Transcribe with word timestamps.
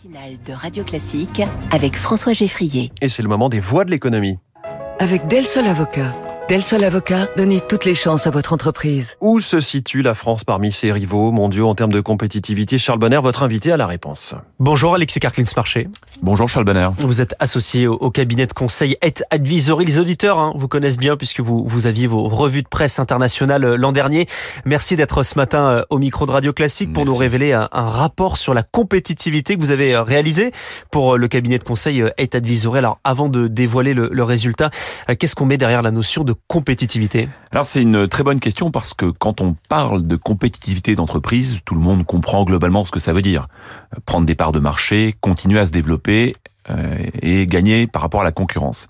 matinale 0.00 0.38
de 0.46 0.52
Radio 0.52 0.84
Classique 0.84 1.42
avec 1.70 1.96
François 1.96 2.32
Geffrier. 2.32 2.92
Et 3.02 3.08
c'est 3.08 3.22
le 3.22 3.28
moment 3.28 3.48
des 3.48 3.60
voix 3.60 3.84
de 3.84 3.90
l'économie. 3.90 4.38
Avec 4.98 5.26
Del 5.26 5.44
Sol 5.44 5.66
Avocat. 5.66 6.14
Del 6.50 6.64
Sol 6.64 6.82
Avocat, 6.82 7.28
donnez 7.36 7.60
toutes 7.60 7.84
les 7.84 7.94
chances 7.94 8.26
à 8.26 8.30
votre 8.30 8.52
entreprise. 8.52 9.16
Où 9.20 9.38
se 9.38 9.60
situe 9.60 10.02
la 10.02 10.14
France 10.14 10.42
parmi 10.42 10.72
ses 10.72 10.90
rivaux 10.90 11.30
mondiaux 11.30 11.68
en 11.68 11.76
termes 11.76 11.92
de 11.92 12.00
compétitivité? 12.00 12.76
Charles 12.76 12.98
Bonner, 12.98 13.20
votre 13.22 13.44
invité 13.44 13.70
à 13.70 13.76
la 13.76 13.86
réponse. 13.86 14.34
Bonjour 14.58 14.96
Alexis 14.96 15.20
Carclins-Marché. 15.20 15.86
Bonjour 16.22 16.48
Charles 16.48 16.64
Bonner. 16.64 16.88
Vous 16.98 17.20
êtes 17.20 17.36
associé 17.38 17.86
au, 17.86 18.10
cabinet 18.10 18.48
de 18.48 18.52
conseil 18.52 18.96
Et 19.00 19.14
Advisory. 19.30 19.84
Les 19.84 20.00
auditeurs 20.00 20.40
hein, 20.40 20.52
vous 20.56 20.66
connaissent 20.66 20.98
bien 20.98 21.16
puisque 21.16 21.38
vous, 21.38 21.62
vous 21.64 21.86
aviez 21.86 22.08
vos 22.08 22.26
revues 22.26 22.62
de 22.62 22.68
presse 22.68 22.98
internationales 22.98 23.64
euh, 23.64 23.76
l'an 23.76 23.92
dernier. 23.92 24.26
Merci 24.64 24.96
d'être 24.96 25.22
ce 25.22 25.36
matin 25.36 25.68
euh, 25.68 25.82
au 25.88 25.98
micro 25.98 26.26
de 26.26 26.32
Radio 26.32 26.52
Classique 26.52 26.92
pour 26.92 27.04
nous 27.04 27.14
révéler 27.14 27.52
un, 27.52 27.68
rapport 27.70 28.36
sur 28.36 28.54
la 28.54 28.64
compétitivité 28.64 29.54
que 29.54 29.60
vous 29.60 29.70
avez 29.70 29.94
euh, 29.94 30.02
réalisé 30.02 30.50
pour 30.90 31.16
le 31.16 31.28
cabinet 31.28 31.58
de 31.58 31.64
conseil 31.64 32.02
Et 32.18 32.28
Advisory. 32.32 32.80
Alors 32.80 32.98
avant 33.04 33.28
de 33.28 33.46
dévoiler 33.46 33.94
le, 33.94 34.08
le 34.10 34.24
résultat, 34.24 34.70
qu'est-ce 35.16 35.36
qu'on 35.36 35.46
met 35.46 35.56
derrière 35.56 35.82
la 35.82 35.92
notion 35.92 36.24
de 36.24 36.34
compétitivité 36.48 37.28
Alors 37.52 37.66
c'est 37.66 37.82
une 37.82 38.08
très 38.08 38.22
bonne 38.22 38.40
question 38.40 38.70
parce 38.70 38.94
que 38.94 39.06
quand 39.06 39.40
on 39.40 39.56
parle 39.68 40.06
de 40.06 40.16
compétitivité 40.16 40.94
d'entreprise, 40.94 41.60
tout 41.64 41.74
le 41.74 41.80
monde 41.80 42.04
comprend 42.04 42.44
globalement 42.44 42.84
ce 42.84 42.90
que 42.90 43.00
ça 43.00 43.12
veut 43.12 43.22
dire. 43.22 43.48
Prendre 44.06 44.26
des 44.26 44.34
parts 44.34 44.52
de 44.52 44.60
marché, 44.60 45.14
continuer 45.20 45.60
à 45.60 45.66
se 45.66 45.72
développer 45.72 46.36
euh, 46.70 47.06
et 47.22 47.46
gagner 47.46 47.86
par 47.86 48.02
rapport 48.02 48.20
à 48.20 48.24
la 48.24 48.32
concurrence. 48.32 48.88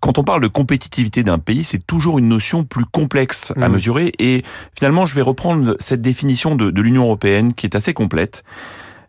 Quand 0.00 0.16
on 0.16 0.24
parle 0.24 0.40
de 0.40 0.48
compétitivité 0.48 1.22
d'un 1.22 1.38
pays, 1.38 1.62
c'est 1.62 1.86
toujours 1.86 2.18
une 2.18 2.28
notion 2.28 2.64
plus 2.64 2.86
complexe 2.86 3.52
à 3.60 3.68
mmh. 3.68 3.72
mesurer 3.72 4.12
et 4.18 4.42
finalement 4.74 5.04
je 5.04 5.14
vais 5.14 5.20
reprendre 5.20 5.76
cette 5.78 6.00
définition 6.00 6.56
de, 6.56 6.70
de 6.70 6.82
l'Union 6.82 7.04
européenne 7.04 7.52
qui 7.52 7.66
est 7.66 7.76
assez 7.76 7.92
complète. 7.92 8.42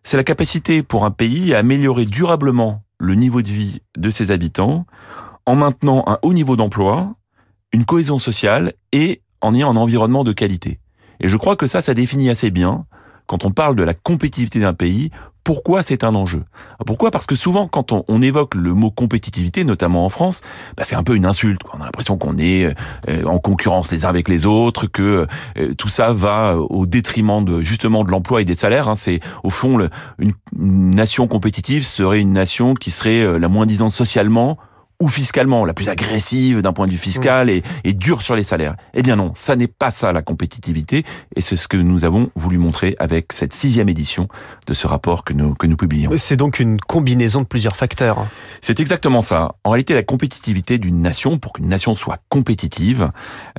C'est 0.03 0.17
la 0.17 0.23
capacité 0.23 0.83
pour 0.83 1.05
un 1.05 1.11
pays 1.11 1.53
à 1.53 1.59
améliorer 1.59 2.05
durablement 2.05 2.83
le 2.99 3.15
niveau 3.15 3.41
de 3.41 3.47
vie 3.47 3.81
de 3.97 4.11
ses 4.11 4.31
habitants 4.31 4.85
en 5.45 5.55
maintenant 5.55 6.03
un 6.07 6.19
haut 6.21 6.33
niveau 6.33 6.55
d'emploi, 6.55 7.15
une 7.73 7.85
cohésion 7.85 8.19
sociale 8.19 8.73
et 8.91 9.21
en 9.41 9.53
ayant 9.53 9.71
un 9.71 9.77
environnement 9.77 10.23
de 10.23 10.31
qualité. 10.31 10.79
Et 11.19 11.27
je 11.27 11.37
crois 11.37 11.55
que 11.55 11.67
ça, 11.67 11.81
ça 11.81 11.93
définit 11.93 12.29
assez 12.29 12.51
bien, 12.51 12.85
quand 13.27 13.45
on 13.45 13.51
parle 13.51 13.75
de 13.75 13.83
la 13.83 13.93
compétitivité 13.93 14.59
d'un 14.59 14.73
pays, 14.73 15.11
pourquoi 15.43 15.81
c'est 15.81 16.03
un 16.03 16.13
enjeu. 16.13 16.41
Pourquoi? 16.85 17.09
Parce 17.09 17.25
que 17.25 17.35
souvent, 17.35 17.67
quand 17.67 17.91
on, 17.91 18.21
évoque 18.21 18.53
le 18.53 18.73
mot 18.73 18.91
compétitivité, 18.91 19.63
notamment 19.63 20.05
en 20.05 20.09
France, 20.09 20.41
bah 20.77 20.83
c'est 20.85 20.95
un 20.95 21.03
peu 21.03 21.15
une 21.15 21.25
insulte. 21.25 21.61
On 21.73 21.81
a 21.81 21.85
l'impression 21.85 22.17
qu'on 22.17 22.37
est 22.37 22.65
euh, 23.09 23.23
en 23.25 23.39
concurrence 23.39 23.91
les 23.91 24.05
uns 24.05 24.09
avec 24.09 24.29
les 24.29 24.45
autres, 24.45 24.85
que 24.85 25.25
euh, 25.57 25.73
tout 25.75 25.89
ça 25.89 26.13
va 26.13 26.57
au 26.57 26.85
détriment 26.85 27.43
de 27.43 27.61
justement 27.61 28.03
de 28.03 28.11
l'emploi 28.11 28.41
et 28.41 28.45
des 28.45 28.53
salaires. 28.53 28.89
Hein. 28.89 28.95
C'est 28.95 29.19
au 29.43 29.49
fond 29.49 29.79
une, 30.19 30.33
une, 30.59 30.91
nation 30.91 31.27
compétitive 31.27 31.83
serait 31.85 32.19
une 32.19 32.33
nation 32.33 32.75
qui 32.75 32.91
serait 32.91 33.21
euh, 33.21 33.39
la 33.39 33.47
moins 33.47 33.65
disante 33.65 33.91
socialement 33.91 34.57
ou 35.01 35.07
fiscalement, 35.07 35.65
la 35.65 35.73
plus 35.73 35.89
agressive 35.89 36.61
d'un 36.61 36.73
point 36.73 36.85
de 36.85 36.91
vue 36.91 36.97
fiscal 36.97 37.49
et, 37.49 37.63
et 37.83 37.93
dure 37.93 38.21
sur 38.21 38.35
les 38.35 38.43
salaires. 38.43 38.75
Eh 38.93 39.01
bien 39.01 39.15
non, 39.15 39.31
ça 39.35 39.55
n'est 39.55 39.67
pas 39.67 39.89
ça 39.89 40.13
la 40.13 40.21
compétitivité, 40.21 41.03
et 41.35 41.41
c'est 41.41 41.57
ce 41.57 41.67
que 41.67 41.75
nous 41.75 42.05
avons 42.05 42.29
voulu 42.35 42.59
montrer 42.59 42.95
avec 42.99 43.33
cette 43.33 43.51
sixième 43.51 43.89
édition 43.89 44.27
de 44.67 44.73
ce 44.75 44.85
rapport 44.85 45.23
que 45.23 45.33
nous, 45.33 45.55
que 45.55 45.65
nous 45.65 45.75
publions. 45.75 46.11
C'est 46.15 46.37
donc 46.37 46.59
une 46.59 46.79
combinaison 46.79 47.41
de 47.41 47.47
plusieurs 47.47 47.75
facteurs. 47.75 48.27
C'est 48.61 48.79
exactement 48.79 49.21
ça. 49.21 49.55
En 49.63 49.71
réalité, 49.71 49.95
la 49.95 50.03
compétitivité 50.03 50.77
d'une 50.77 51.01
nation, 51.01 51.39
pour 51.39 51.53
qu'une 51.53 51.67
nation 51.67 51.95
soit 51.95 52.19
compétitive, 52.29 53.11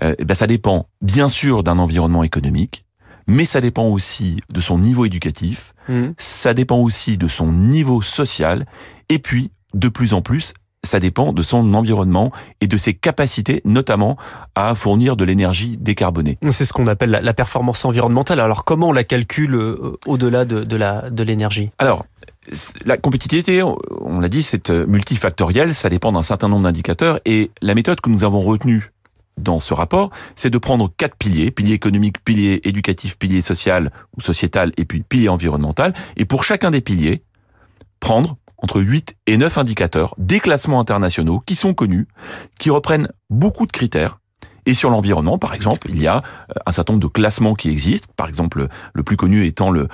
euh, 0.03 0.15
eh 0.19 0.25
ben 0.25 0.35
ça 0.35 0.47
dépend 0.47 0.87
bien 1.01 1.29
sûr 1.29 1.65
d'un 1.65 1.81
environnement 1.81 2.23
économique, 2.23 2.85
mais 3.27 3.45
ça 3.45 3.61
dépend 3.61 3.87
aussi 3.89 4.39
de 4.49 4.61
son 4.61 4.79
niveau 4.79 5.07
éducatif, 5.07 5.75
mmh. 5.89 6.11
ça 6.19 6.55
dépend 6.55 6.79
aussi 6.79 7.19
de 7.19 7.27
son 7.27 7.53
niveau 7.53 8.01
social, 8.01 8.65
et 9.09 9.19
puis 9.19 9.51
de 9.75 9.89
plus 9.89 10.13
en 10.13 10.23
plus, 10.23 10.55
ça 10.85 10.99
dépend 11.01 11.33
de 11.33 11.43
son 11.43 11.75
environnement 11.75 12.33
et 12.61 12.67
de 12.67 12.77
ses 12.77 12.95
capacités, 12.95 13.63
notamment 13.65 14.17
à 14.55 14.75
fournir 14.75 15.17
de 15.17 15.25
l'énergie 15.25 15.77
décarbonée. 15.77 16.39
C'est 16.51 16.65
ce 16.65 16.73
qu'on 16.73 16.87
appelle 16.89 17.11
la 17.11 17.35
performance 17.35 17.85
environnementale. 17.85 18.41
Alors 18.41 18.65
comment 18.65 18.89
on 18.89 18.93
la 18.93 19.05
calcule 19.05 19.55
euh, 19.55 19.97
au-delà 20.07 20.45
de, 20.45 20.65
de, 20.65 20.77
la, 20.77 21.09
de 21.11 21.23
l'énergie? 21.23 21.71
Alors, 21.79 22.05
la 22.85 22.97
compétitivité, 22.97 23.63
on 23.63 24.19
l'a 24.19 24.29
dit, 24.29 24.43
c'est 24.43 24.71
euh, 24.71 24.87
multifactoriel, 24.87 25.75
ça 25.75 25.89
dépend 25.89 26.11
d'un 26.11 26.23
certain 26.23 26.49
nombre 26.49 26.65
d'indicateurs, 26.65 27.21
et 27.25 27.51
la 27.63 27.75
méthode 27.75 28.01
que 28.01 28.11
nous 28.11 28.25
avons 28.25 28.41
retenue 28.41 28.93
dans 29.39 29.61
ce 29.61 29.73
rapport, 29.73 30.11
c'est 30.35 30.51
de 30.51 30.59
prendre 30.59 30.91
quatre 30.97 31.17
piliers, 31.17 31.51
pilier 31.51 31.75
économique, 31.75 32.23
pilier 32.25 32.61
éducatif, 32.65 33.17
pilier 33.17 33.41
social 33.41 33.91
ou 34.17 34.21
sociétal, 34.21 34.73
et 34.77 34.85
puis 34.85 35.03
pilier 35.03 35.29
environnemental, 35.29 35.95
et 36.17 36.25
pour 36.25 36.45
chacun 36.45 36.71
des 36.71 36.81
piliers, 36.81 37.23
prendre 38.01 38.37
entre 38.63 38.81
8 38.81 39.15
et 39.27 39.37
9 39.37 39.59
indicateurs, 39.59 40.15
des 40.19 40.41
classements 40.41 40.81
internationaux 40.81 41.43
qui 41.45 41.55
sont 41.55 41.75
connus, 41.75 42.09
qui 42.59 42.71
reprennent 42.71 43.09
beaucoup 43.29 43.67
de 43.67 43.73
critères 43.73 44.19
et 44.65 44.75
sur 44.75 44.91
l'environnement, 44.91 45.39
par 45.39 45.55
exemple, 45.55 45.89
il 45.91 46.01
y 46.01 46.07
a 46.07 46.17
euh, 46.17 46.55
un 46.67 46.73
certain 46.73 46.93
nombre 46.93 47.03
de 47.03 47.13
classements 47.13 47.55
qui 47.55 47.69
existent. 47.69 48.09
Par 48.17 48.29
exemple, 48.29 48.69
le 48.95 49.03
plus 49.03 49.17
connu 49.17 49.45
étant 49.47 49.71
le, 49.71 49.89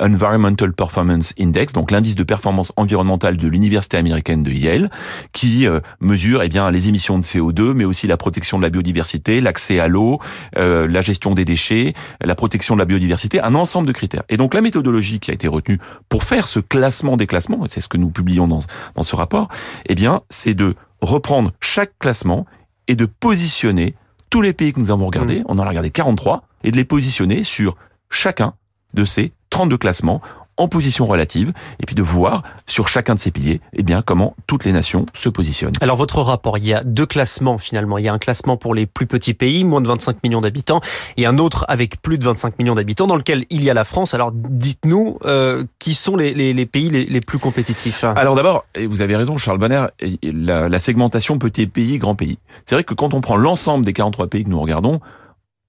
Environmental 0.00 0.72
Performance 0.72 1.34
Index, 1.40 1.72
donc 1.72 1.90
l'indice 1.90 2.14
de 2.14 2.22
performance 2.22 2.72
environnementale 2.76 3.36
de 3.36 3.48
l'université 3.48 3.96
américaine 3.96 4.42
de 4.42 4.52
Yale, 4.52 4.90
qui 5.32 5.66
euh, 5.66 5.80
mesure 6.00 6.42
eh 6.42 6.48
bien 6.48 6.70
les 6.70 6.88
émissions 6.88 7.18
de 7.18 7.24
CO2, 7.24 7.72
mais 7.72 7.84
aussi 7.84 8.06
la 8.06 8.16
protection 8.16 8.58
de 8.58 8.62
la 8.62 8.70
biodiversité, 8.70 9.40
l'accès 9.40 9.80
à 9.80 9.88
l'eau, 9.88 10.20
euh, 10.58 10.86
la 10.86 11.00
gestion 11.00 11.34
des 11.34 11.44
déchets, 11.44 11.94
la 12.22 12.34
protection 12.34 12.74
de 12.74 12.80
la 12.80 12.84
biodiversité, 12.84 13.40
un 13.40 13.54
ensemble 13.54 13.88
de 13.88 13.92
critères. 13.92 14.22
Et 14.28 14.36
donc 14.36 14.54
la 14.54 14.60
méthodologie 14.60 15.18
qui 15.18 15.30
a 15.30 15.34
été 15.34 15.48
retenue 15.48 15.78
pour 16.08 16.22
faire 16.22 16.46
ce 16.46 16.60
classement 16.60 17.16
des 17.16 17.26
classements, 17.26 17.64
et 17.64 17.68
c'est 17.68 17.80
ce 17.80 17.88
que 17.88 17.96
nous 17.96 18.10
publions 18.10 18.46
dans, 18.46 18.60
dans 18.94 19.02
ce 19.02 19.16
rapport, 19.16 19.48
eh 19.88 19.94
bien, 19.94 20.20
c'est 20.30 20.54
de 20.54 20.74
reprendre 21.00 21.50
chaque 21.60 21.98
classement 21.98 22.46
et 22.86 22.96
de 22.96 23.06
positionner 23.06 23.94
tous 24.34 24.42
les 24.42 24.52
pays 24.52 24.72
que 24.72 24.80
nous 24.80 24.90
avons 24.90 25.06
regardés, 25.06 25.42
mm. 25.42 25.44
on 25.46 25.60
en 25.60 25.62
a 25.62 25.68
regardé 25.68 25.90
43, 25.90 26.42
et 26.64 26.72
de 26.72 26.76
les 26.76 26.84
positionner 26.84 27.44
sur 27.44 27.76
chacun 28.10 28.54
de 28.92 29.04
ces 29.04 29.32
32 29.50 29.78
classements 29.78 30.20
en 30.56 30.68
position 30.68 31.04
relative 31.04 31.52
et 31.80 31.86
puis 31.86 31.94
de 31.94 32.02
voir 32.02 32.42
sur 32.66 32.88
chacun 32.88 33.14
de 33.14 33.18
ces 33.18 33.30
piliers 33.30 33.60
eh 33.74 33.82
bien 33.82 34.02
comment 34.02 34.36
toutes 34.46 34.64
les 34.64 34.72
nations 34.72 35.06
se 35.14 35.28
positionnent. 35.28 35.72
Alors 35.80 35.96
votre 35.96 36.20
rapport, 36.20 36.58
il 36.58 36.66
y 36.66 36.74
a 36.74 36.84
deux 36.84 37.06
classements 37.06 37.58
finalement, 37.58 37.98
il 37.98 38.04
y 38.04 38.08
a 38.08 38.12
un 38.12 38.18
classement 38.18 38.56
pour 38.56 38.74
les 38.74 38.86
plus 38.86 39.06
petits 39.06 39.34
pays, 39.34 39.64
moins 39.64 39.80
de 39.80 39.88
25 39.88 40.22
millions 40.22 40.40
d'habitants 40.40 40.80
et 41.16 41.26
un 41.26 41.38
autre 41.38 41.64
avec 41.68 42.00
plus 42.00 42.18
de 42.18 42.24
25 42.24 42.58
millions 42.58 42.74
d'habitants 42.74 43.06
dans 43.06 43.16
lequel 43.16 43.46
il 43.50 43.62
y 43.62 43.70
a 43.70 43.74
la 43.74 43.84
France. 43.84 44.14
Alors 44.14 44.32
dites-nous 44.32 45.18
euh, 45.24 45.64
qui 45.78 45.94
sont 45.94 46.16
les, 46.16 46.34
les, 46.34 46.52
les 46.52 46.66
pays 46.66 46.90
les, 46.90 47.04
les, 47.04 47.20
plus 47.20 47.38
compétitifs 47.38 48.04
Alors 48.04 48.34
d'abord, 48.34 48.64
et 48.74 48.86
vous 48.86 49.02
avez 49.02 49.16
raison 49.16 49.36
Charles 49.36 49.58
Bonner, 49.58 49.86
la, 50.22 50.68
la 50.68 50.78
segmentation 50.78 51.38
petit 51.38 51.66
pays, 51.66 51.98
grand 51.98 52.14
pays. 52.14 52.38
C'est 52.64 52.74
vrai 52.74 52.84
que 52.84 52.94
quand 52.94 53.14
on 53.14 53.20
prend 53.20 53.36
l'ensemble 53.36 53.84
des 53.84 53.92
43 53.92 54.28
pays 54.28 54.44
que 54.44 54.50
nous 54.50 54.60
regardons, 54.60 55.00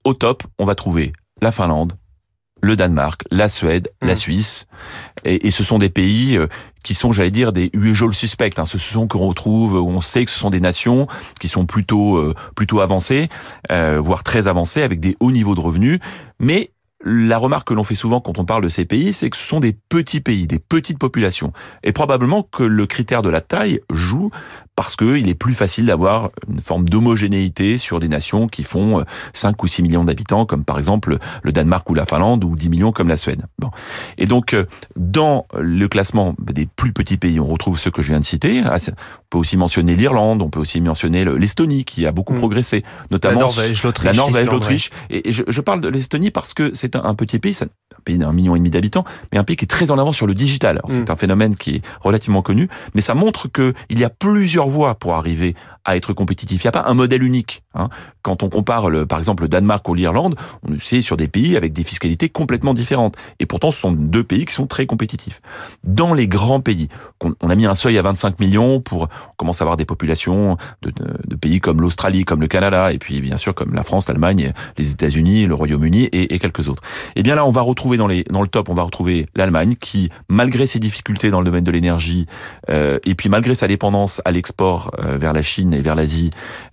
au 0.04 0.14
top, 0.14 0.44
on 0.58 0.64
va 0.64 0.74
trouver 0.74 1.12
la 1.42 1.52
Finlande, 1.52 1.94
le 2.62 2.76
Danemark, 2.76 3.22
la 3.30 3.48
Suède, 3.48 3.90
la 4.02 4.14
mmh. 4.14 4.16
Suisse, 4.16 4.66
et, 5.24 5.50
ce 5.50 5.64
sont 5.64 5.78
des 5.78 5.90
pays 5.90 6.36
euh, 6.36 6.46
qui 6.84 6.94
sont, 6.94 7.12
j'allais 7.12 7.30
dire, 7.30 7.52
des 7.52 7.70
usual 7.72 8.14
suspects. 8.14 8.58
Hein. 8.58 8.64
Ce 8.64 8.78
sont 8.78 9.08
qu'on 9.08 9.26
retrouve, 9.26 9.74
où 9.74 9.88
on 9.88 10.00
sait 10.00 10.24
que 10.24 10.30
ce 10.30 10.38
sont 10.38 10.50
des 10.50 10.60
nations 10.60 11.06
qui 11.40 11.48
sont 11.48 11.66
plutôt 11.66 12.16
euh, 12.16 12.34
plutôt 12.54 12.80
avancées, 12.80 13.28
euh, 13.70 14.00
voire 14.00 14.22
très 14.22 14.48
avancées, 14.48 14.82
avec 14.82 15.00
des 15.00 15.16
hauts 15.20 15.32
niveaux 15.32 15.54
de 15.54 15.60
revenus, 15.60 15.98
mais 16.38 16.70
la 17.04 17.38
remarque 17.38 17.68
que 17.68 17.74
l'on 17.74 17.84
fait 17.84 17.94
souvent 17.94 18.20
quand 18.20 18.38
on 18.38 18.44
parle 18.44 18.62
de 18.62 18.68
ces 18.68 18.84
pays, 18.84 19.12
c'est 19.12 19.30
que 19.30 19.36
ce 19.36 19.44
sont 19.44 19.60
des 19.60 19.72
petits 19.72 20.20
pays, 20.20 20.46
des 20.46 20.58
petites 20.58 20.98
populations. 20.98 21.52
Et 21.84 21.92
probablement 21.92 22.42
que 22.42 22.62
le 22.62 22.86
critère 22.86 23.22
de 23.22 23.28
la 23.28 23.40
taille 23.40 23.80
joue 23.92 24.30
parce 24.76 24.94
qu'il 24.94 25.28
est 25.28 25.34
plus 25.34 25.54
facile 25.54 25.86
d'avoir 25.86 26.30
une 26.48 26.60
forme 26.60 26.86
d'homogénéité 26.88 27.78
sur 27.78 27.98
des 27.98 28.08
nations 28.08 28.46
qui 28.46 28.62
font 28.62 29.02
5 29.32 29.48
euh, 29.48 29.52
ou 29.62 29.66
6 29.66 29.82
millions 29.82 30.04
d'habitants, 30.04 30.44
comme 30.44 30.64
par 30.64 30.78
exemple 30.78 31.18
le 31.42 31.52
Danemark 31.52 31.88
ou 31.88 31.94
la 31.94 32.04
Finlande, 32.04 32.44
ou 32.44 32.54
10 32.54 32.68
millions 32.68 32.92
comme 32.92 33.08
la 33.08 33.16
Suède. 33.16 33.46
Bon. 33.58 33.70
Et 34.18 34.26
donc, 34.26 34.52
euh, 34.52 34.66
dans 34.94 35.46
le 35.58 35.88
classement 35.88 36.34
des 36.38 36.66
plus 36.66 36.92
petits 36.92 37.16
pays, 37.16 37.40
on 37.40 37.46
retrouve 37.46 37.78
ceux 37.78 37.90
que 37.90 38.02
je 38.02 38.08
viens 38.08 38.20
de 38.20 38.24
citer. 38.24 38.62
Ah, 38.66 38.76
on 38.76 38.92
peut 39.30 39.38
aussi 39.38 39.56
mentionner 39.56 39.96
l'Irlande, 39.96 40.42
on 40.42 40.50
peut 40.50 40.60
aussi 40.60 40.80
mentionner 40.82 41.24
l'Estonie, 41.24 41.84
qui 41.84 42.06
a 42.06 42.12
beaucoup 42.12 42.34
mm. 42.34 42.38
progressé, 42.38 42.84
notamment 43.10 43.40
la 43.40 43.46
Norvège, 43.46 43.82
l'Autriche. 43.82 44.06
La 44.06 44.12
Norvège, 44.12 44.50
l'Autriche. 44.50 44.90
Et 45.08 45.32
je, 45.32 45.42
je, 45.48 45.60
parle 45.62 45.80
de 45.80 45.88
l'Estonie 45.88 46.30
parce 46.30 46.52
que 46.52 46.74
c'est 46.74 46.96
un, 46.96 47.14
petit 47.14 47.38
pays, 47.38 47.56
un 47.62 48.00
pays 48.04 48.18
d'un 48.18 48.32
million 48.32 48.54
et 48.54 48.58
demi 48.58 48.70
d'habitants, 48.70 49.04
mais 49.32 49.38
un 49.38 49.44
pays 49.44 49.56
qui 49.56 49.64
est 49.64 49.68
très 49.68 49.90
en 49.90 49.98
avant 49.98 50.12
sur 50.12 50.26
le 50.26 50.34
digital. 50.34 50.82
C'est 50.90 51.08
mm. 51.08 51.12
un 51.12 51.16
phénomène 51.16 51.56
qui 51.56 51.76
est 51.76 51.82
relativement 52.02 52.42
connu, 52.42 52.68
mais 52.94 53.00
ça 53.00 53.14
montre 53.14 53.48
qu'il 53.50 53.98
y 53.98 54.04
a 54.04 54.10
plusieurs 54.10 54.65
pour 54.98 55.14
arriver 55.14 55.54
à 55.84 55.96
être 55.96 56.12
compétitif. 56.12 56.64
Il 56.64 56.66
n'y 56.66 56.68
a 56.68 56.72
pas 56.72 56.84
un 56.88 56.94
modèle 56.94 57.22
unique. 57.22 57.62
Hein. 57.74 57.88
Quand 58.22 58.42
on 58.42 58.48
compare, 58.48 58.90
le, 58.90 59.06
par 59.06 59.18
exemple, 59.18 59.44
le 59.44 59.48
Danemark 59.48 59.88
ou 59.88 59.94
l'Irlande, 59.94 60.34
on 60.68 60.76
sait 60.78 61.00
sur 61.00 61.16
des 61.16 61.28
pays 61.28 61.56
avec 61.56 61.72
des 61.72 61.84
fiscalités 61.84 62.28
complètement 62.28 62.74
différentes. 62.74 63.16
Et 63.38 63.46
pourtant, 63.46 63.70
ce 63.70 63.80
sont 63.80 63.92
deux 63.92 64.24
pays 64.24 64.44
qui 64.44 64.52
sont 64.52 64.66
très 64.66 64.86
compétitifs. 64.86 65.40
Dans 65.84 66.12
les 66.12 66.26
grands 66.26 66.60
pays, 66.60 66.88
on 67.40 67.48
a 67.48 67.54
mis 67.54 67.66
un 67.66 67.76
seuil 67.76 67.98
à 67.98 68.02
25 68.02 68.40
millions 68.40 68.80
pour, 68.80 69.02
on 69.02 69.36
commence 69.36 69.60
à 69.60 69.64
avoir 69.64 69.76
des 69.76 69.84
populations 69.84 70.56
de, 70.82 71.36
pays 71.36 71.60
comme 71.60 71.80
l'Australie, 71.80 72.24
comme 72.24 72.40
le 72.40 72.48
Canada, 72.48 72.92
et 72.92 72.98
puis 72.98 73.20
bien 73.20 73.36
sûr 73.36 73.54
comme 73.54 73.74
la 73.74 73.84
France, 73.84 74.08
l'Allemagne, 74.08 74.52
les 74.76 74.90
États-Unis, 74.90 75.46
le 75.46 75.54
Royaume-Uni 75.54 76.08
et, 76.12 76.38
quelques 76.38 76.68
autres. 76.68 76.82
Et 77.14 77.22
bien 77.22 77.36
là, 77.36 77.46
on 77.46 77.50
va 77.50 77.60
retrouver 77.60 77.96
dans 77.96 78.08
le 78.08 78.48
top, 78.48 78.68
on 78.68 78.74
va 78.74 78.82
retrouver 78.82 79.28
l'Allemagne 79.36 79.76
qui, 79.76 80.10
malgré 80.28 80.66
ses 80.66 80.80
difficultés 80.80 81.30
dans 81.30 81.40
le 81.40 81.44
domaine 81.44 81.64
de 81.64 81.70
l'énergie, 81.70 82.26
euh, 82.70 82.98
et 83.04 83.14
puis 83.14 83.28
malgré 83.28 83.54
sa 83.54 83.68
dépendance 83.68 84.20
à 84.24 84.32
l'export 84.32 84.55
euh, 84.60 85.16
vers 85.16 85.32
la 85.32 85.42
Chine 85.42 85.74
et 85.74 85.80
vers 85.80 85.94
l'Asie, 85.94 86.30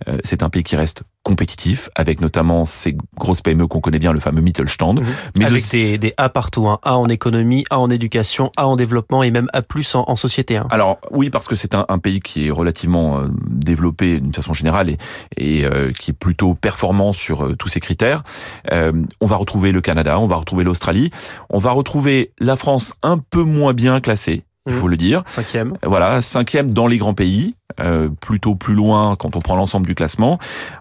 euh, 0.08 0.18
c'est 0.24 0.42
un 0.42 0.50
pays 0.50 0.64
qui 0.64 0.76
reste 0.76 1.04
compétitif, 1.24 1.88
avec 1.96 2.20
notamment 2.20 2.66
ces 2.66 2.96
grosses 3.16 3.40
PME 3.40 3.66
qu'on 3.66 3.80
connaît 3.80 3.98
bien, 3.98 4.12
le 4.12 4.20
fameux 4.20 4.42
Mittelstand. 4.42 5.00
Mmh. 5.00 5.04
Mais 5.38 5.46
avec 5.46 5.56
aussi... 5.56 5.76
des, 5.76 5.98
des, 5.98 6.14
A 6.18 6.28
partout, 6.28 6.68
hein. 6.68 6.78
A 6.82 6.98
en 6.98 7.08
économie, 7.08 7.64
A 7.70 7.80
en 7.80 7.88
éducation, 7.88 8.52
A 8.58 8.68
en 8.68 8.76
développement 8.76 9.22
et 9.22 9.30
même 9.30 9.48
A 9.54 9.62
plus 9.62 9.94
en, 9.94 10.04
en 10.06 10.16
société. 10.16 10.56
Hein. 10.56 10.66
Alors 10.70 10.98
oui, 11.10 11.30
parce 11.30 11.48
que 11.48 11.56
c'est 11.56 11.74
un, 11.74 11.86
un, 11.88 11.98
pays 11.98 12.20
qui 12.20 12.46
est 12.46 12.50
relativement 12.50 13.20
euh, 13.20 13.28
développé 13.48 14.20
d'une 14.20 14.34
façon 14.34 14.52
générale 14.52 14.90
et, 14.90 14.98
et 15.38 15.64
euh, 15.64 15.92
qui 15.92 16.10
est 16.10 16.14
plutôt 16.14 16.54
performant 16.54 17.14
sur 17.14 17.44
euh, 17.44 17.56
tous 17.56 17.68
ces 17.68 17.80
critères. 17.80 18.22
on 18.70 19.26
va 19.26 19.36
retrouver 19.36 19.72
le 19.72 19.80
Canada, 19.80 20.18
on 20.18 20.26
va 20.26 20.36
retrouver 20.36 20.62
l'Australie, 20.62 21.10
on 21.48 21.58
va 21.58 21.70
retrouver 21.70 22.32
la 22.38 22.56
France 22.56 22.92
un 23.02 23.16
peu 23.16 23.42
moins 23.42 23.72
bien 23.72 24.00
classée 24.00 24.44
il 24.66 24.72
faut 24.72 24.86
mmh. 24.86 24.90
le 24.90 24.96
dire. 24.96 25.22
Cinquième. 25.26 25.76
Voilà, 25.82 26.22
cinquième 26.22 26.70
dans 26.70 26.86
les 26.86 26.98
grands 26.98 27.14
pays, 27.14 27.54
euh, 27.80 28.08
plutôt 28.08 28.54
plus 28.54 28.74
loin 28.74 29.16
quand 29.16 29.36
on 29.36 29.40
prend 29.40 29.56
l'ensemble 29.56 29.86
du 29.86 29.94
classement. 29.94 30.38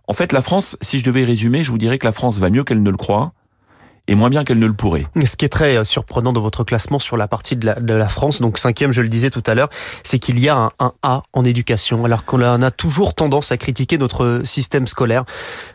En 0.08 0.14
fait, 0.14 0.32
la 0.32 0.42
France, 0.42 0.78
si 0.82 1.00
je 1.00 1.04
devais 1.04 1.24
résumer, 1.24 1.64
je 1.64 1.72
vous 1.72 1.78
dirais 1.78 1.98
que 1.98 2.06
la 2.06 2.14
France 2.14 2.40
va 2.40 2.50
mieux 2.50 2.64
qu'elle 2.64 2.82
ne 2.82 2.90
le 2.90 2.98
croit 2.98 3.34
et 4.08 4.16
moins 4.16 4.30
bien 4.30 4.44
qu'elle 4.44 4.60
ne 4.60 4.68
le 4.68 4.74
pourrait. 4.74 5.06
Ce 5.26 5.36
qui 5.36 5.46
est 5.46 5.50
très 5.50 5.78
euh, 5.78 5.84
surprenant 5.84 6.34
dans 6.34 6.42
votre 6.42 6.64
classement 6.64 7.00
sur 7.00 7.16
la 7.16 7.28
partie 7.28 7.56
de 7.56 7.66
la, 7.66 7.76
de 7.76 7.94
la 7.94 8.10
France, 8.10 8.42
donc 8.42 8.58
cinquième, 8.58 8.92
je 8.92 9.02
le 9.02 9.08
disais 9.08 9.30
tout 9.30 9.44
à 9.46 9.56
l'heure, 9.56 9.70
c'est 10.04 10.20
qu'il 10.20 10.40
y 10.40 10.50
a 10.50 10.58
un, 10.58 10.72
un, 10.80 10.94
A 11.04 11.24
en 11.32 11.46
éducation, 11.46 12.04
alors 12.06 12.26
qu'on 12.26 12.42
a 12.42 12.72
toujours 12.72 13.14
tendance 13.14 13.52
à 13.52 13.58
critiquer 13.58 13.98
notre 13.98 14.42
système 14.44 14.88
scolaire. 14.88 15.24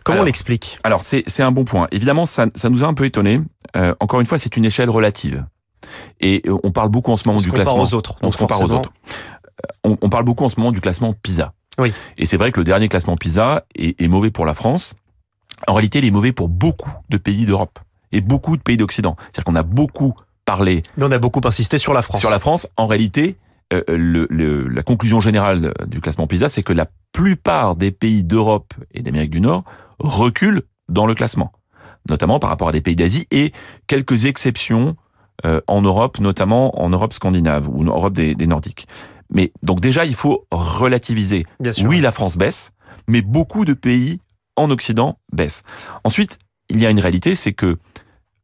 Comment 0.05 0.17
alors, 0.17 0.23
on 0.25 0.27
l'explique? 0.27 0.79
Alors, 0.85 1.03
c'est 1.03 1.43
un 1.43 1.53
bon 1.53 1.65
point. 1.65 1.89
Évidemment, 1.91 2.27
ça, 2.27 2.47
ça 2.55 2.69
nous 2.69 2.85
a 2.85 2.87
un 2.87 2.95
peu 2.95 3.07
étonné. 3.07 3.41
Euh, 3.77 3.95
encore 4.01 4.21
une 4.21 4.27
fois, 4.27 4.39
c'est 4.39 4.57
une 4.57 4.65
échelle 4.65 4.91
relative. 4.91 5.45
Et 6.21 6.43
euh, 6.47 6.57
on 6.63 6.73
parle 6.73 6.89
beaucoup 6.89 7.13
en 7.13 7.17
ce 7.17 7.27
moment 7.27 7.39
on 7.39 7.43
du 7.43 7.53
classement. 7.53 7.81
Aux 7.81 7.95
autres, 7.95 8.17
on 8.23 8.31
se 8.31 8.37
compare 8.37 8.61
aux 8.61 8.73
autres. 8.73 8.93
On, 9.85 9.97
on, 10.03 10.09
parle 10.09 10.25
beaucoup 10.25 10.45
en 10.45 10.49
ce 10.49 10.59
moment 10.59 10.73
du 10.73 10.81
classement 10.81 11.13
PISA. 11.13 11.53
Oui. 11.79 11.93
Et 12.17 12.27
c'est 12.27 12.37
vrai 12.37 12.53
que 12.53 12.61
le 12.61 12.65
dernier 12.65 12.89
classement 12.89 13.17
PISA 13.17 13.65
est, 13.75 14.01
est, 14.01 14.09
mauvais 14.09 14.31
pour 14.31 14.47
la 14.47 14.55
France. 14.55 14.95
En 15.67 15.75
réalité, 15.75 15.99
il 15.99 16.05
est 16.05 16.11
mauvais 16.11 16.33
pour 16.33 16.49
beaucoup 16.49 16.93
de 17.09 17.17
pays 17.17 17.47
d'Europe 17.47 17.79
et 18.13 18.21
beaucoup 18.21 18.57
de 18.57 18.63
pays 18.63 18.77
d'Occident. 18.77 19.17
C'est-à-dire 19.19 19.45
qu'on 19.45 19.57
a 19.57 19.63
beaucoup 19.63 20.15
parlé. 20.45 20.83
Mais 20.97 21.05
on 21.05 21.11
a 21.11 21.19
beaucoup 21.19 21.41
insisté 21.45 21.79
sur 21.79 21.93
la 21.93 22.03
France. 22.03 22.21
Sur 22.21 22.31
la 22.31 22.39
France. 22.39 22.67
En 22.77 22.87
réalité, 22.87 23.37
euh, 23.73 23.83
le, 23.89 24.27
le, 24.31 24.67
la 24.69 24.83
conclusion 24.83 25.21
générale 25.21 25.75
du 25.87 26.01
classement 26.01 26.27
PISA, 26.27 26.49
c'est 26.49 26.63
que 26.63 26.73
la 26.73 26.87
plupart 27.13 27.77
des 27.77 27.91
pays 27.91 28.25
d'Europe 28.25 28.73
et 28.93 29.03
d'Amérique 29.03 29.31
du 29.31 29.41
Nord 29.41 29.65
reculent 29.99 30.63
dans 30.89 31.07
le 31.07 31.15
classement, 31.15 31.53
notamment 32.09 32.39
par 32.39 32.51
rapport 32.51 32.69
à 32.69 32.73
des 32.73 32.81
pays 32.81 32.97
d'Asie 32.97 33.27
et 33.31 33.53
quelques 33.87 34.25
exceptions 34.25 34.97
en 35.44 35.82
Europe, 35.82 36.19
notamment 36.19 36.81
en 36.82 36.88
Europe 36.88 37.12
scandinave 37.12 37.69
ou 37.69 37.82
en 37.82 37.85
Europe 37.85 38.12
des, 38.12 38.35
des 38.35 38.46
Nordiques. 38.46 38.87
Mais 39.31 39.52
donc 39.62 39.81
déjà, 39.81 40.05
il 40.05 40.14
faut 40.14 40.46
relativiser. 40.50 41.46
Bien 41.61 41.73
sûr. 41.73 41.88
Oui, 41.88 42.00
la 42.00 42.12
France 42.12 42.37
baisse, 42.37 42.73
mais 43.06 43.23
beaucoup 43.23 43.64
de 43.64 43.75
pays 43.75 44.20
en 44.56 44.70
Occident 44.70 45.19
baissent. 45.32 45.62
Ensuite, 46.05 46.38
il 46.70 46.81
y 46.81 46.87
a 46.87 46.90
une 46.90 47.00
réalité, 47.00 47.35
c'est 47.35 47.52
que 47.52 47.79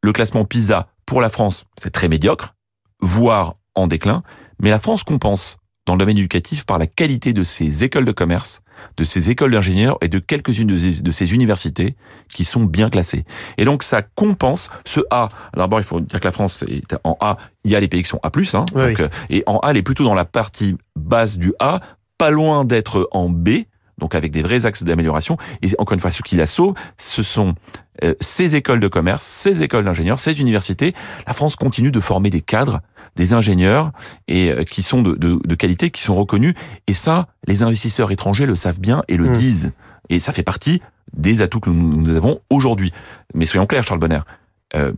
le 0.02 0.12
classement 0.12 0.44
PISA 0.44 0.88
pour 1.06 1.20
la 1.20 1.30
France, 1.30 1.64
c'est 1.76 1.90
très 1.90 2.08
médiocre, 2.08 2.54
voire 3.00 3.56
en 3.74 3.86
déclin, 3.86 4.22
mais 4.60 4.70
la 4.70 4.78
France 4.78 5.02
compense 5.02 5.58
dans 5.86 5.94
le 5.94 5.98
domaine 5.98 6.18
éducatif 6.18 6.64
par 6.64 6.78
la 6.78 6.86
qualité 6.86 7.32
de 7.32 7.44
ses 7.44 7.84
écoles 7.84 8.04
de 8.04 8.12
commerce, 8.12 8.62
de 8.96 9.04
ses 9.04 9.30
écoles 9.30 9.52
d'ingénieurs 9.52 9.98
et 10.00 10.08
de 10.08 10.18
quelques-unes 10.18 10.66
de 10.66 11.10
ces 11.12 11.34
universités 11.34 11.94
qui 12.32 12.44
sont 12.44 12.64
bien 12.64 12.90
classées. 12.90 13.24
Et 13.58 13.64
donc 13.64 13.82
ça 13.82 14.02
compense 14.02 14.70
ce 14.84 15.00
A. 15.10 15.28
Alors 15.52 15.66
d'abord, 15.66 15.80
il 15.80 15.84
faut 15.84 16.00
dire 16.00 16.20
que 16.20 16.26
la 16.26 16.32
France 16.32 16.64
est 16.68 16.96
en 17.04 17.16
A. 17.20 17.36
Il 17.64 17.70
y 17.70 17.76
a 17.76 17.80
les 17.80 17.88
pays 17.88 18.02
qui 18.02 18.08
sont 18.08 18.20
A+, 18.22 18.28
hein, 18.28 18.64
oui, 18.74 18.94
donc, 18.94 18.98
oui. 18.98 19.06
et 19.30 19.42
en 19.46 19.58
A, 19.58 19.70
elle 19.70 19.76
est 19.76 19.82
plutôt 19.82 20.04
dans 20.04 20.14
la 20.14 20.24
partie 20.24 20.76
basse 20.96 21.38
du 21.38 21.52
A, 21.60 21.80
pas 22.18 22.30
loin 22.30 22.64
d'être 22.64 23.08
en 23.12 23.28
B, 23.28 23.64
donc 23.98 24.14
avec 24.14 24.32
des 24.32 24.42
vrais 24.42 24.66
axes 24.66 24.82
d'amélioration. 24.82 25.36
Et 25.62 25.68
encore 25.78 25.94
une 25.94 26.00
fois, 26.00 26.10
ce 26.10 26.22
qui 26.22 26.36
la 26.36 26.46
sauve, 26.46 26.74
ce 26.96 27.22
sont 27.22 27.54
euh, 28.02 28.14
ces 28.20 28.56
écoles 28.56 28.80
de 28.80 28.88
commerce, 28.88 29.24
ces 29.24 29.62
écoles 29.62 29.84
d'ingénieurs, 29.84 30.18
ces 30.18 30.40
universités. 30.40 30.94
La 31.26 31.32
France 31.32 31.56
continue 31.56 31.90
de 31.90 32.00
former 32.00 32.30
des 32.30 32.40
cadres, 32.40 32.80
des 33.16 33.32
ingénieurs, 33.32 33.92
et 34.26 34.50
euh, 34.50 34.64
qui 34.64 34.82
sont 34.82 35.02
de, 35.02 35.14
de, 35.14 35.38
de, 35.44 35.54
qualité, 35.54 35.90
qui 35.90 36.02
sont 36.02 36.14
reconnus. 36.14 36.54
Et 36.86 36.94
ça, 36.94 37.28
les 37.46 37.62
investisseurs 37.62 38.10
étrangers 38.10 38.46
le 38.46 38.56
savent 38.56 38.80
bien 38.80 39.02
et 39.08 39.16
le 39.16 39.28
mmh. 39.28 39.32
disent. 39.32 39.72
Et 40.08 40.20
ça 40.20 40.32
fait 40.32 40.42
partie 40.42 40.82
des 41.12 41.40
atouts 41.40 41.60
que 41.60 41.70
nous, 41.70 41.96
nous 41.96 42.16
avons 42.16 42.40
aujourd'hui. 42.50 42.92
Mais 43.34 43.46
soyons 43.46 43.66
clairs, 43.66 43.84
Charles 43.84 44.00
Bonner, 44.00 44.20
euh, 44.74 44.92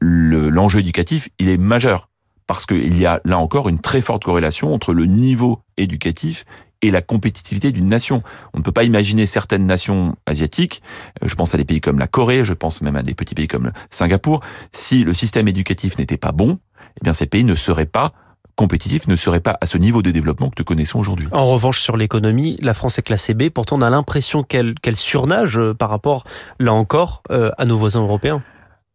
l'enjeu 0.00 0.78
le, 0.78 0.84
éducatif, 0.84 1.28
il 1.38 1.48
est 1.48 1.58
majeur. 1.58 2.08
Parce 2.46 2.64
qu'il 2.64 2.98
y 2.98 3.04
a 3.04 3.20
là 3.26 3.38
encore 3.38 3.68
une 3.68 3.78
très 3.78 4.00
forte 4.00 4.24
corrélation 4.24 4.72
entre 4.72 4.94
le 4.94 5.04
niveau 5.04 5.60
éducatif 5.76 6.46
et 6.82 6.90
la 6.90 7.02
compétitivité 7.02 7.72
d'une 7.72 7.88
nation. 7.88 8.22
On 8.54 8.58
ne 8.58 8.62
peut 8.62 8.72
pas 8.72 8.84
imaginer 8.84 9.26
certaines 9.26 9.66
nations 9.66 10.16
asiatiques, 10.26 10.82
je 11.24 11.34
pense 11.34 11.54
à 11.54 11.58
des 11.58 11.64
pays 11.64 11.80
comme 11.80 11.98
la 11.98 12.06
Corée, 12.06 12.44
je 12.44 12.54
pense 12.54 12.80
même 12.82 12.96
à 12.96 13.02
des 13.02 13.14
petits 13.14 13.34
pays 13.34 13.48
comme 13.48 13.72
Singapour, 13.90 14.40
si 14.72 15.04
le 15.04 15.14
système 15.14 15.48
éducatif 15.48 15.98
n'était 15.98 16.16
pas 16.16 16.32
bon, 16.32 16.58
eh 16.96 17.04
bien 17.04 17.14
ces 17.14 17.26
pays 17.26 17.44
ne 17.44 17.54
seraient 17.54 17.86
pas 17.86 18.12
compétitifs 18.58 19.06
ne 19.06 19.14
seraient 19.14 19.38
pas 19.38 19.56
à 19.60 19.66
ce 19.66 19.78
niveau 19.78 20.02
de 20.02 20.10
développement 20.10 20.50
que 20.50 20.56
nous 20.58 20.64
connaissons 20.64 20.98
aujourd'hui. 20.98 21.28
En 21.30 21.46
revanche, 21.46 21.78
sur 21.78 21.96
l'économie, 21.96 22.58
la 22.60 22.74
France 22.74 22.98
est 22.98 23.02
classée 23.02 23.32
B. 23.32 23.50
Pourtant, 23.50 23.78
on 23.78 23.82
a 23.82 23.88
l'impression 23.88 24.42
qu'elle 24.42 24.74
qu 24.74 24.94
surnage 24.96 25.60
par 25.78 25.88
rapport, 25.88 26.24
là 26.58 26.72
encore, 26.74 27.22
euh, 27.30 27.52
à 27.56 27.64
nos 27.66 27.78
voisins 27.78 28.02
européens. 28.02 28.42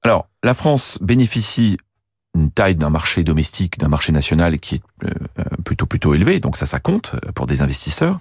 Alors, 0.03 0.27
la 0.43 0.53
France 0.53 0.97
bénéficie 1.01 1.77
une 2.35 2.51
taille 2.51 2.75
d'un 2.75 2.89
marché 2.89 3.23
domestique, 3.23 3.79
d'un 3.79 3.87
marché 3.87 4.11
national 4.11 4.59
qui 4.59 4.75
est 4.75 4.81
euh, 5.05 5.42
plutôt 5.63 5.85
plutôt 5.85 6.13
élevé, 6.13 6.39
donc 6.39 6.57
ça 6.57 6.65
ça 6.65 6.79
compte 6.79 7.15
pour 7.35 7.45
des 7.45 7.61
investisseurs. 7.61 8.19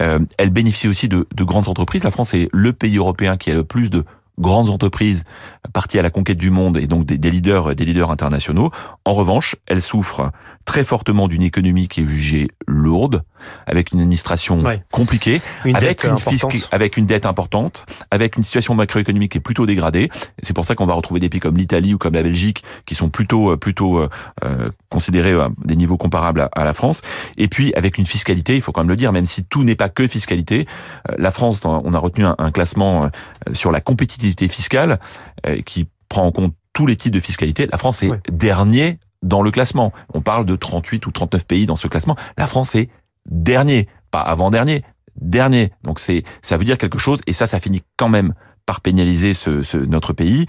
Euh, 0.00 0.18
elle 0.38 0.50
bénéficie 0.50 0.88
aussi 0.88 1.08
de, 1.08 1.26
de, 1.34 1.44
grandes 1.44 1.68
entreprises. 1.68 2.04
La 2.04 2.10
France 2.10 2.34
est 2.34 2.48
le 2.52 2.72
pays 2.72 2.96
européen 2.96 3.36
qui 3.36 3.50
a 3.50 3.54
le 3.54 3.64
plus 3.64 3.90
de 3.90 4.04
grandes 4.38 4.68
entreprises 4.68 5.24
parties 5.72 5.98
à 5.98 6.02
la 6.02 6.10
conquête 6.10 6.38
du 6.38 6.50
monde 6.50 6.76
et 6.76 6.86
donc 6.86 7.04
des, 7.04 7.18
des 7.18 7.30
leaders 7.30 7.74
des 7.74 7.84
leaders 7.84 8.10
internationaux. 8.10 8.70
En 9.04 9.12
revanche, 9.12 9.56
elle 9.66 9.82
souffre 9.82 10.30
très 10.64 10.84
fortement 10.84 11.28
d'une 11.28 11.42
économie 11.42 11.88
qui 11.88 12.00
est 12.00 12.06
jugée 12.06 12.48
lourde, 12.66 13.22
avec 13.66 13.92
une 13.92 14.00
administration 14.00 14.60
ouais. 14.60 14.82
compliquée, 14.90 15.42
une 15.66 15.76
avec, 15.76 16.04
une 16.04 16.18
fisc... 16.18 16.66
avec 16.72 16.96
une 16.96 17.04
dette 17.04 17.26
importante, 17.26 17.84
avec 18.10 18.36
une 18.36 18.42
situation 18.42 18.74
macroéconomique 18.74 19.32
qui 19.32 19.38
est 19.38 19.42
plutôt 19.42 19.66
dégradée. 19.66 20.08
C'est 20.42 20.54
pour 20.54 20.64
ça 20.64 20.74
qu'on 20.74 20.86
va 20.86 20.94
retrouver 20.94 21.20
des 21.20 21.28
pays 21.28 21.40
comme 21.40 21.58
l'Italie 21.58 21.92
ou 21.92 21.98
comme 21.98 22.14
la 22.14 22.22
Belgique 22.22 22.64
qui 22.86 22.94
sont 22.94 23.10
plutôt 23.10 23.56
plutôt 23.58 23.98
euh, 23.98 24.70
considérés 24.88 25.32
à 25.32 25.50
des 25.64 25.76
niveaux 25.76 25.98
comparables 25.98 26.40
à, 26.40 26.48
à, 26.52 26.64
la 26.64 26.72
France. 26.72 27.02
Et 27.36 27.48
puis 27.48 27.74
avec 27.74 27.98
une 27.98 28.06
fiscalité, 28.06 28.54
il 28.54 28.62
faut 28.62 28.72
quand 28.72 28.80
même 28.80 28.88
le 28.88 28.96
dire, 28.96 29.12
même 29.12 29.26
si 29.26 29.44
tout 29.44 29.64
n'est 29.64 29.76
pas 29.76 29.90
que 29.90 30.06
fiscalité, 30.06 30.66
euh, 31.10 31.14
la 31.18 31.30
France, 31.30 31.60
on 31.64 31.92
a 31.92 31.98
retenu 31.98 32.24
un, 32.24 32.34
un 32.38 32.50
classement 32.50 33.04
euh, 33.04 33.08
sur 33.52 33.70
la 33.70 33.82
compétitivité 33.82 34.23
fiscale 34.48 34.98
euh, 35.46 35.60
qui 35.62 35.88
prend 36.08 36.24
en 36.26 36.32
compte 36.32 36.54
tous 36.72 36.86
les 36.86 36.96
types 36.96 37.12
de 37.12 37.20
fiscalité. 37.20 37.66
La 37.70 37.78
France 37.78 38.02
est 38.02 38.10
dernier 38.30 38.98
dans 39.22 39.42
le 39.42 39.50
classement. 39.50 39.92
On 40.12 40.20
parle 40.20 40.44
de 40.44 40.56
38 40.56 41.06
ou 41.06 41.12
39 41.12 41.46
pays 41.46 41.66
dans 41.66 41.76
ce 41.76 41.88
classement. 41.88 42.16
La 42.36 42.46
France 42.46 42.74
est 42.74 42.90
dernier, 43.26 43.88
pas 44.10 44.20
avant-dernier, 44.20 44.82
dernier. 45.20 45.72
Donc 45.82 46.00
c'est 46.00 46.24
ça 46.42 46.56
veut 46.56 46.64
dire 46.64 46.78
quelque 46.78 46.98
chose 46.98 47.20
et 47.26 47.32
ça 47.32 47.46
ça 47.46 47.60
finit 47.60 47.82
quand 47.96 48.08
même 48.08 48.34
par 48.66 48.80
pénaliser 48.80 49.34
ce, 49.34 49.62
ce 49.62 49.76
notre 49.76 50.12
pays 50.12 50.46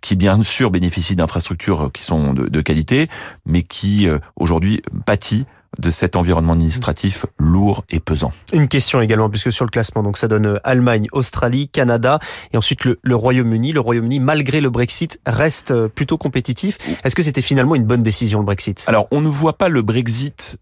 qui 0.00 0.16
bien 0.16 0.42
sûr 0.42 0.70
bénéficie 0.70 1.16
d'infrastructures 1.16 1.90
qui 1.92 2.02
sont 2.02 2.34
de, 2.34 2.46
de, 2.46 2.60
qualité, 2.60 3.08
mais 3.46 3.62
qui 3.62 4.06
euh, 4.06 4.18
aujourd'hui 4.36 4.82
pâtit 5.06 5.46
de 5.78 5.90
cet 5.90 6.16
environnement 6.16 6.52
administratif 6.52 7.26
lourd 7.38 7.84
et 7.90 8.00
pesant. 8.00 8.32
Une 8.52 8.68
question 8.68 9.00
également, 9.00 9.28
puisque 9.28 9.52
sur 9.52 9.64
le 9.64 9.70
classement, 9.70 10.02
donc 10.02 10.18
ça 10.18 10.28
donne 10.28 10.60
Allemagne, 10.64 11.06
Australie, 11.12 11.68
Canada, 11.68 12.18
et 12.52 12.56
ensuite 12.56 12.84
le, 12.84 12.98
le 13.02 13.16
Royaume-Uni. 13.16 13.72
Le 13.72 13.80
Royaume-Uni, 13.80 14.20
malgré 14.20 14.60
le 14.60 14.70
Brexit, 14.70 15.20
reste 15.26 15.70
euh, 15.70 15.88
plutôt 15.88 16.18
compétitif. 16.18 16.78
Est-ce 17.04 17.14
que 17.14 17.22
c'était 17.22 17.42
finalement 17.42 17.74
une 17.74 17.84
bonne 17.84 18.02
décision 18.02 18.38
le 18.40 18.46
Brexit? 18.46 18.84
Alors, 18.86 19.08
on 19.10 19.20
ne 19.20 19.28
voit 19.28 19.58
pas 19.58 19.68
le 19.68 19.82
Brexit 19.82 20.58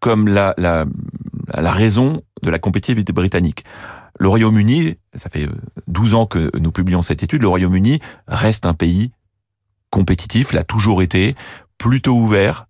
comme 0.00 0.28
la, 0.28 0.54
la, 0.56 0.86
la 1.54 1.72
raison 1.72 2.22
de 2.42 2.50
la 2.50 2.58
compétitivité 2.58 3.12
britannique. 3.12 3.64
Le 4.18 4.28
Royaume-Uni, 4.28 4.96
ça 5.14 5.28
fait 5.28 5.48
12 5.86 6.14
ans 6.14 6.26
que 6.26 6.50
nous 6.58 6.72
publions 6.72 7.02
cette 7.02 7.22
étude, 7.22 7.42
le 7.42 7.48
Royaume-Uni 7.48 8.00
reste 8.26 8.66
un 8.66 8.74
pays 8.74 9.12
compétitif, 9.90 10.52
l'a 10.52 10.64
toujours 10.64 11.02
été, 11.02 11.34
plutôt 11.78 12.16
ouvert, 12.16 12.66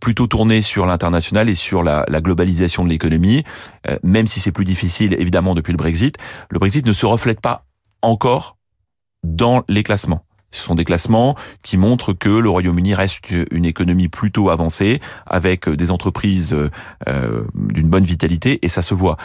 plutôt 0.00 0.26
tourné 0.26 0.62
sur 0.62 0.86
l'international 0.86 1.48
et 1.48 1.54
sur 1.54 1.82
la, 1.82 2.04
la 2.08 2.20
globalisation 2.20 2.84
de 2.84 2.88
l'économie, 2.88 3.44
euh, 3.88 3.98
même 4.02 4.26
si 4.26 4.40
c'est 4.40 4.52
plus 4.52 4.64
difficile 4.64 5.14
évidemment 5.18 5.54
depuis 5.54 5.72
le 5.72 5.76
Brexit. 5.76 6.16
Le 6.50 6.58
Brexit 6.58 6.86
ne 6.86 6.92
se 6.92 7.06
reflète 7.06 7.40
pas 7.40 7.64
encore 8.00 8.56
dans 9.24 9.62
les 9.68 9.82
classements. 9.82 10.24
Ce 10.50 10.62
sont 10.62 10.74
des 10.74 10.84
classements 10.84 11.34
qui 11.62 11.78
montrent 11.78 12.12
que 12.12 12.28
le 12.28 12.50
Royaume-Uni 12.50 12.94
reste 12.94 13.30
une 13.30 13.64
économie 13.64 14.08
plutôt 14.08 14.50
avancée, 14.50 15.00
avec 15.26 15.68
des 15.68 15.90
entreprises 15.90 16.54
euh, 17.08 17.46
d'une 17.54 17.88
bonne 17.88 18.04
vitalité, 18.04 18.58
et 18.64 18.68
ça 18.68 18.82
se 18.82 18.92
voit. 18.92 19.16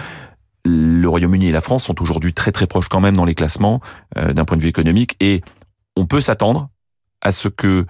Le 0.63 1.07
Royaume-Uni 1.07 1.47
et 1.47 1.51
la 1.51 1.61
France 1.61 1.83
sont 1.83 2.01
aujourd'hui 2.01 2.33
très 2.33 2.51
très 2.51 2.65
proches 2.65 2.87
quand 2.87 3.01
même 3.01 3.15
dans 3.15 3.25
les 3.25 3.35
classements 3.35 3.81
euh, 4.17 4.33
d'un 4.33 4.45
point 4.45 4.55
de 4.55 4.61
vue 4.61 4.69
économique, 4.69 5.17
et 5.19 5.41
on 5.97 6.05
peut 6.05 6.21
s'attendre 6.21 6.69
à 7.21 7.33
ce 7.33 7.49
que 7.49 7.85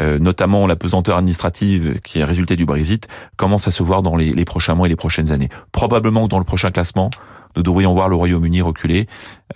euh, 0.00 0.18
notamment 0.18 0.66
la 0.66 0.76
pesanteur 0.76 1.16
administrative 1.16 2.00
qui 2.02 2.20
est 2.20 2.24
résultée 2.24 2.56
du 2.56 2.64
Brexit, 2.64 3.08
commence 3.36 3.68
à 3.68 3.70
se 3.70 3.82
voir 3.82 4.02
dans 4.02 4.16
les, 4.16 4.44
prochains 4.44 4.74
mois 4.74 4.86
et 4.86 4.90
les 4.90 4.96
prochaines 4.96 5.32
années? 5.32 5.48
Probablement 5.72 6.28
dans 6.28 6.38
le 6.38 6.44
prochain 6.44 6.70
classement, 6.70 7.10
nous 7.56 7.62
devrions 7.62 7.92
voir 7.94 8.08
le 8.08 8.16
Royaume-Uni 8.16 8.62
reculer 8.62 9.06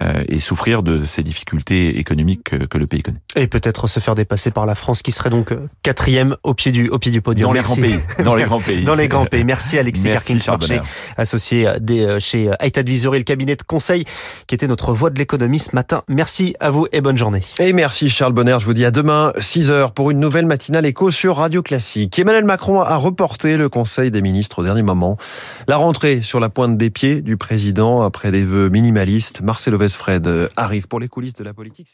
euh, 0.03 0.25
et 0.29 0.41
souffrir 0.41 0.83
de 0.83 1.05
ces 1.05 1.23
difficultés 1.23 1.99
économiques 1.99 2.45
que, 2.45 2.57
que 2.57 2.79
le 2.79 2.87
pays 2.87 3.03
connaît. 3.03 3.21
Et 3.35 3.47
peut-être 3.47 3.87
se 3.87 4.01
faire 4.01 4.15
dépasser 4.15 4.51
par 4.51 4.67
la 4.67 4.75
France, 4.75 5.03
qui 5.03 5.13
serait 5.13 5.31
donc 5.31 5.53
euh, 5.53 5.69
quatrième 5.83 6.37
au 6.43 6.55
pied 6.55 6.73
du, 6.73 6.89
au 6.89 6.99
pied 6.99 7.11
du 7.13 7.23
podium. 7.23 7.49
Dans 7.49 7.53
les 7.53 7.61
Merci. 7.61 7.81
grands 7.81 7.89
pays. 7.89 8.25
Dans 8.25 8.35
les 8.35 8.45
grands 8.45 8.61
pays. 8.61 8.85
Dans 8.85 8.95
les 8.95 9.09
grands 9.09 9.27
pays. 9.27 9.45
Merci 9.45 9.79
Alexis 9.79 10.05
Merci, 10.05 10.33
Karkin 10.35 10.45
Charles 10.45 10.59
Marché, 10.59 10.75
Bonner. 10.77 10.89
associé 11.17 11.69
des, 11.81 12.01
euh, 12.03 12.21
chez 12.21 12.51
Height 12.61 12.77
Advisory, 12.79 13.19
le 13.19 13.25
cabinet 13.25 13.57
de 13.57 13.63
conseil 13.63 14.05
qui 14.47 14.55
était 14.55 14.69
notre 14.69 14.93
voix 14.93 15.11
de 15.11 15.19
l'économie 15.19 15.59
ce 15.59 15.75
matin. 15.75 16.03
Merci 16.09 16.55
à 16.61 16.71
vous 16.71 16.87
et 16.93 17.01
bonne 17.01 17.17
journée. 17.17 17.41
Et 17.59 17.73
merci 17.73 18.11
Charles 18.11 18.33
Bonner, 18.33 18.57
je 18.61 18.67
vous 18.67 18.75
dis 18.75 18.85
à 18.85 18.91
demain 18.91 19.33
6h 19.39 19.93
pour 19.93 20.11
une 20.11 20.21
nouvelle 20.21 20.47
matinale 20.47 20.85
écho 20.87 21.11
sur 21.11 21.37
Radio 21.37 21.63
Classique. 21.63 22.19
Emmanuel 22.19 22.45
Macron 22.45 22.81
a 22.81 22.97
reporté 22.97 23.57
le 23.57 23.69
Conseil 23.69 24.11
des 24.11 24.21
ministres 24.21 24.59
au 24.61 24.65
dernier 24.65 24.83
moment. 24.83 25.17
La 25.69 25.77
rentrée 25.77 26.21
sur 26.23 26.41
la 26.41 26.49
pointe 26.49 26.77
des 26.77 26.91
pieds 26.91 27.23
du 27.23 27.37
président 27.37 27.86
après 28.03 28.31
des 28.31 28.45
vœux 28.45 28.69
minimalistes. 28.69 29.43
Marcelo 29.43 29.79
Vesfred 29.79 30.51
arrive 30.57 30.89
pour 30.89 31.01
les 31.01 31.09
coulisses 31.09 31.35
de 31.35 31.45
la 31.45 31.55
politique. 31.55 31.89